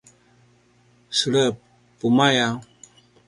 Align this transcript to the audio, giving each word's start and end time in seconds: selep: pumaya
selep: 1.19 1.55
pumaya 1.99 2.47